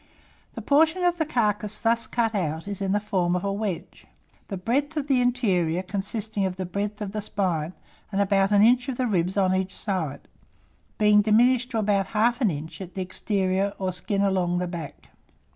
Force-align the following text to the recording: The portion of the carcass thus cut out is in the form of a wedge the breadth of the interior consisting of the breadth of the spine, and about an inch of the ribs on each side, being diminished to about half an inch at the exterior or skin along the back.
The 0.55 0.63
portion 0.63 1.03
of 1.03 1.19
the 1.19 1.27
carcass 1.27 1.77
thus 1.77 2.07
cut 2.07 2.33
out 2.33 2.67
is 2.67 2.81
in 2.81 2.91
the 2.91 2.99
form 2.99 3.35
of 3.35 3.43
a 3.43 3.53
wedge 3.53 4.07
the 4.47 4.57
breadth 4.57 4.97
of 4.97 5.05
the 5.05 5.21
interior 5.21 5.83
consisting 5.83 6.43
of 6.43 6.55
the 6.55 6.65
breadth 6.65 7.01
of 7.03 7.11
the 7.11 7.21
spine, 7.21 7.73
and 8.11 8.19
about 8.19 8.51
an 8.51 8.63
inch 8.63 8.89
of 8.89 8.97
the 8.97 9.05
ribs 9.05 9.37
on 9.37 9.53
each 9.53 9.75
side, 9.75 10.21
being 10.97 11.21
diminished 11.21 11.69
to 11.69 11.77
about 11.77 12.07
half 12.17 12.41
an 12.41 12.49
inch 12.49 12.81
at 12.81 12.95
the 12.95 13.01
exterior 13.03 13.75
or 13.77 13.93
skin 13.93 14.23
along 14.23 14.57
the 14.57 14.65
back. 14.65 15.09